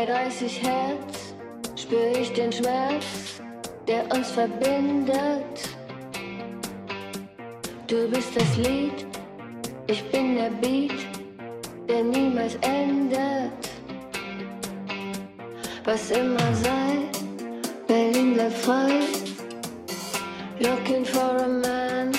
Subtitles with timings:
[0.00, 1.34] Bei 30 Hertz
[1.76, 3.42] spür ich den Schmerz,
[3.86, 5.76] der uns verbindet.
[7.86, 9.04] Du bist das Lied,
[9.88, 10.94] ich bin der Beat,
[11.86, 13.52] der niemals endet.
[15.84, 17.10] Was immer sei,
[17.86, 19.00] Berlin bleibt frei.
[20.60, 22.18] Looking for romance.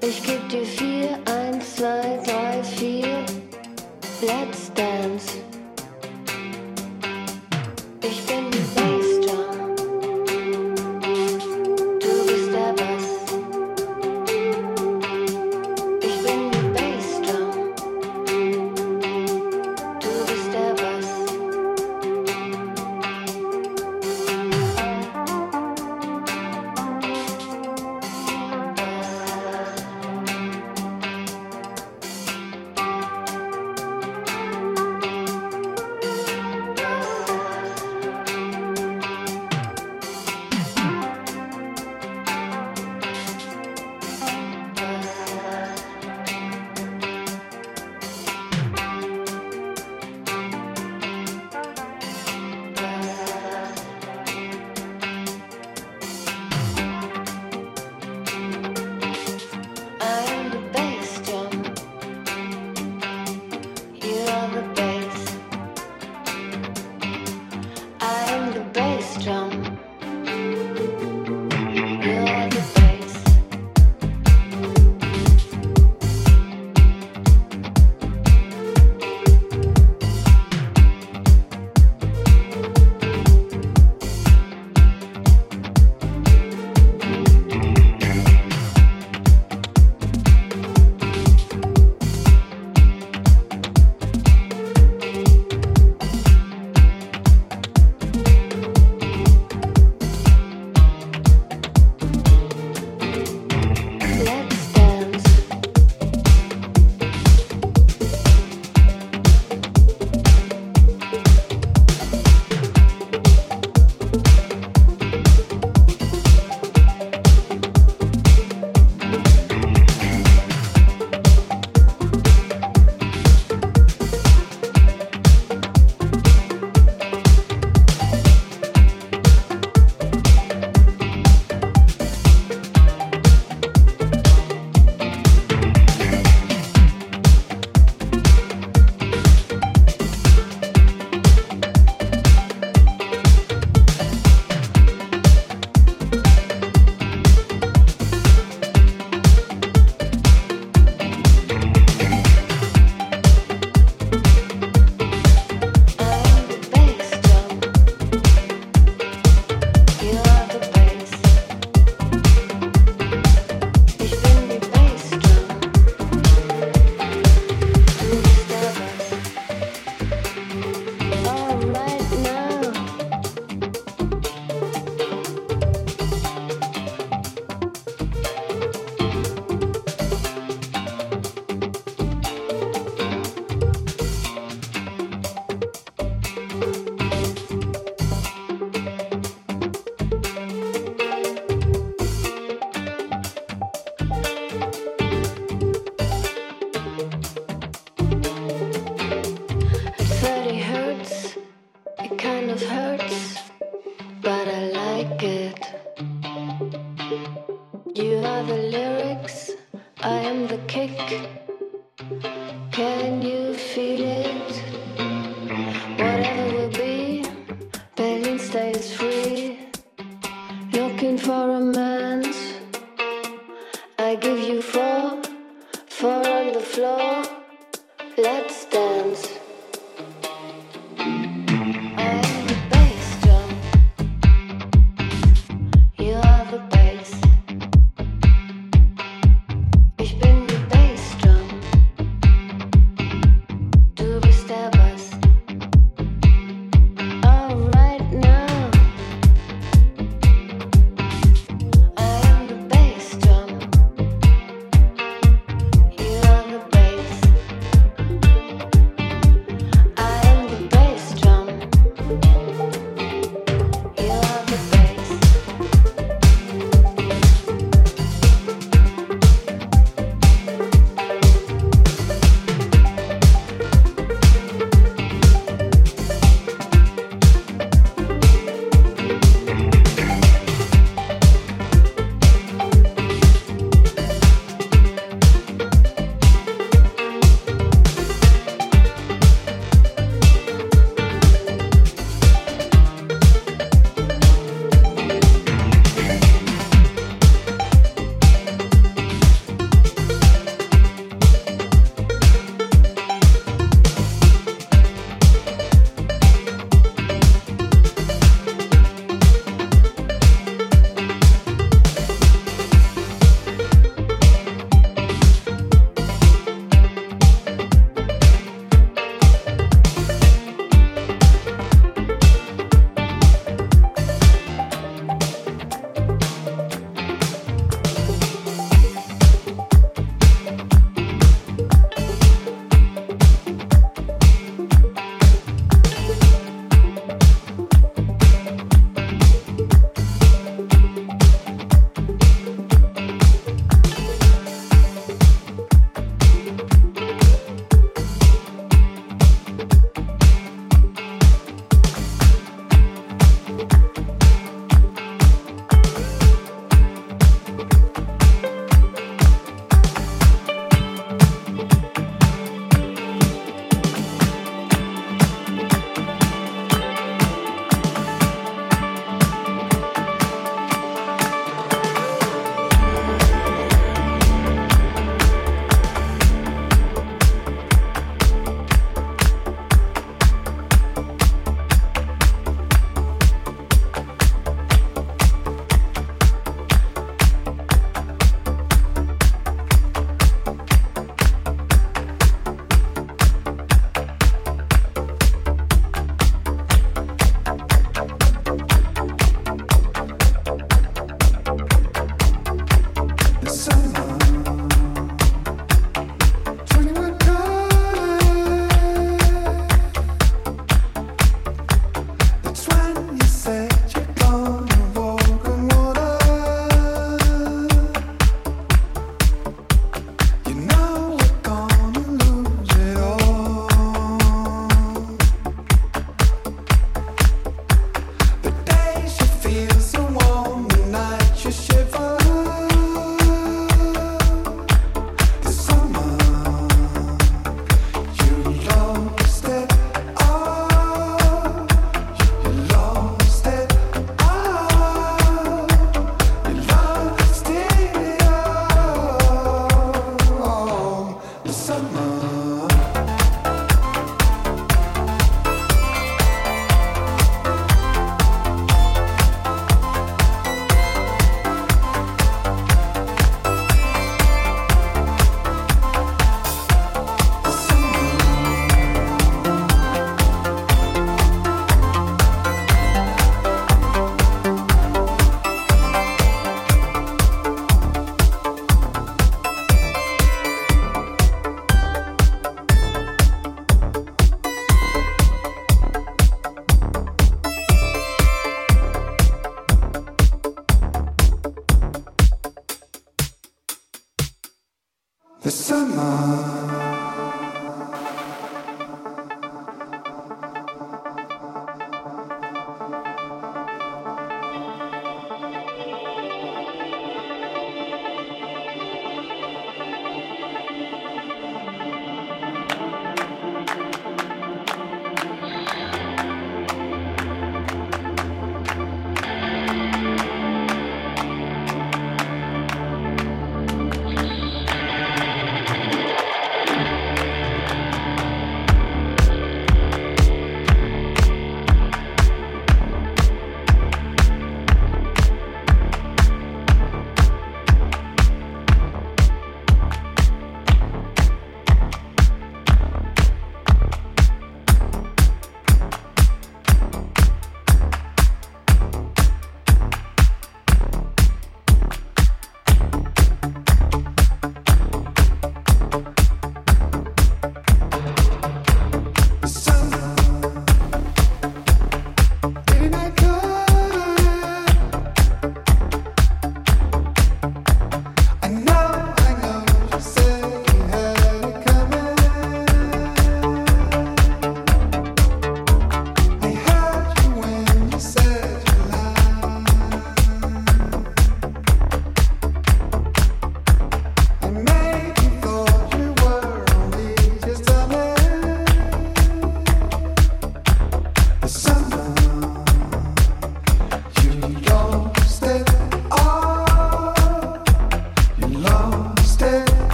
[0.00, 3.24] Ich geb dir vier, eins, zwei, drei, vier.
[4.22, 4.63] Let's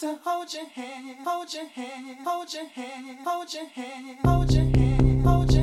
[0.00, 4.64] To hold your hand, hold your hand, hold your hand, hold your hand, hold your
[4.64, 5.59] hand, hold your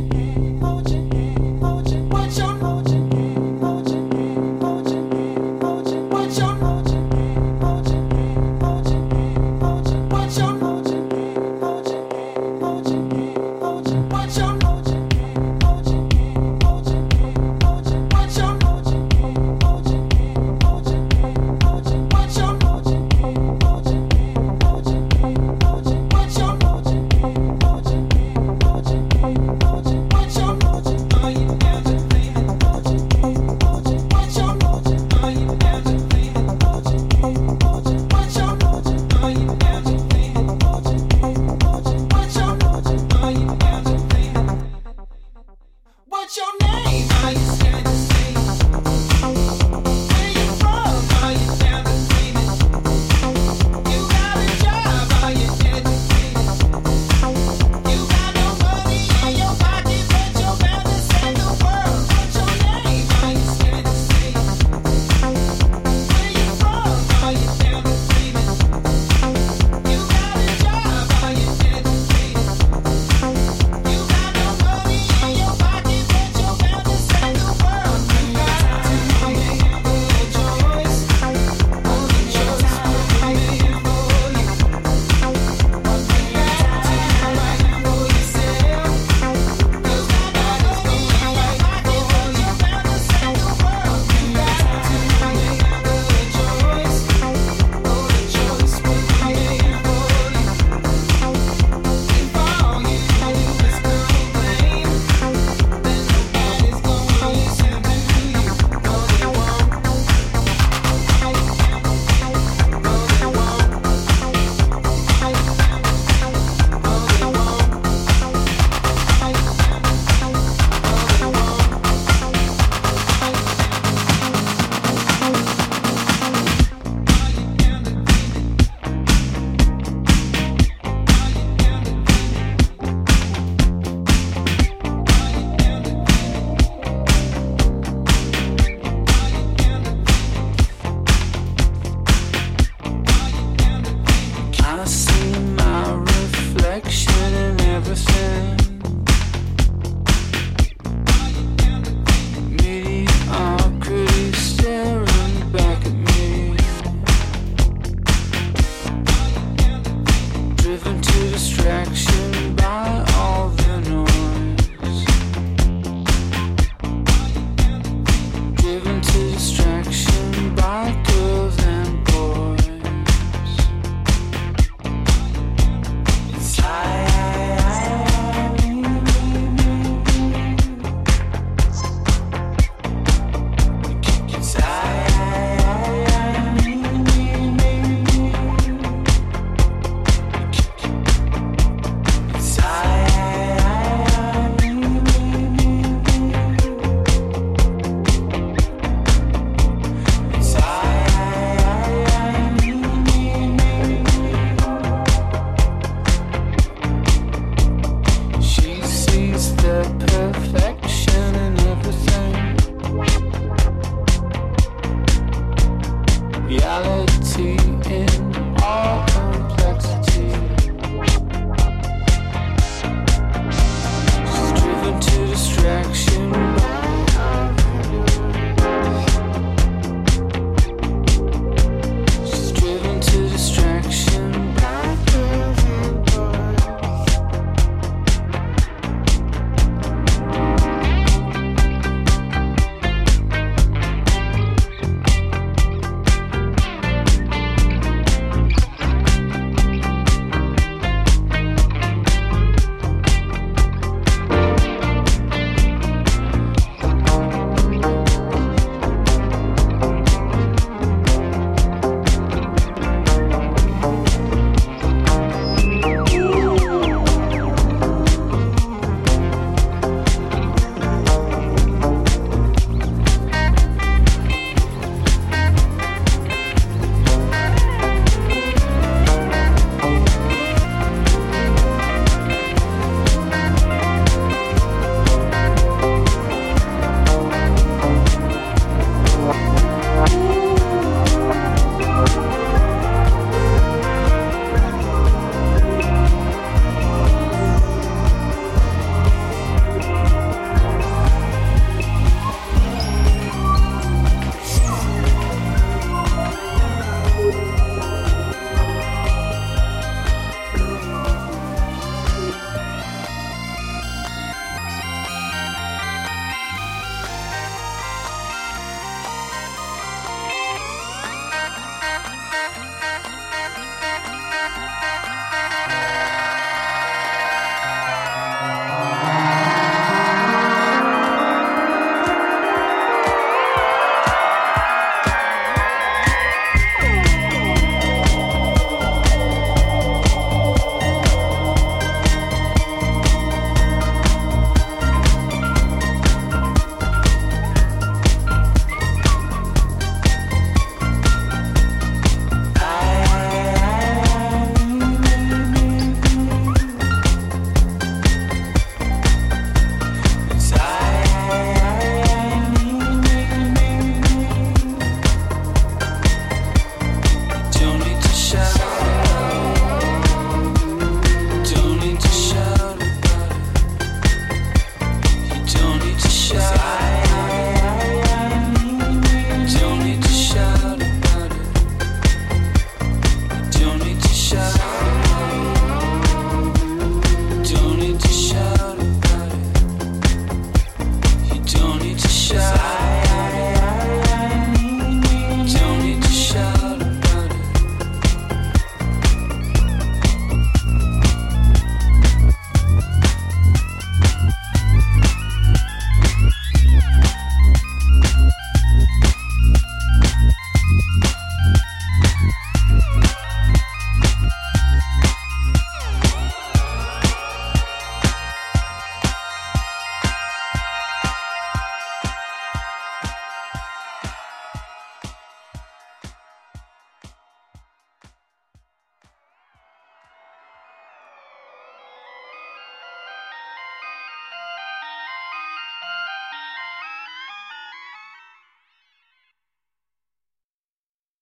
[216.84, 217.17] solid